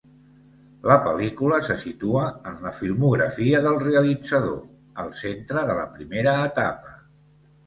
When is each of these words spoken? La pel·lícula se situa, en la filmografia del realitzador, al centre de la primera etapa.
La 0.91 0.95
pel·lícula 1.07 1.59
se 1.67 1.75
situa, 1.81 2.23
en 2.51 2.57
la 2.67 2.71
filmografia 2.77 3.61
del 3.67 3.77
realitzador, 3.85 4.57
al 5.05 5.13
centre 5.21 5.65
de 5.71 5.77
la 5.83 5.87
primera 6.01 6.35
etapa. 6.49 6.99